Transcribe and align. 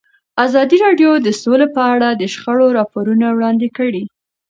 ازادي 0.45 0.77
راډیو 0.85 1.11
د 1.19 1.27
سوله 1.41 1.67
په 1.75 1.81
اړه 1.93 2.09
د 2.13 2.23
شخړو 2.33 2.67
راپورونه 2.77 3.25
وړاندې 3.31 3.67
کړي. 3.77 4.03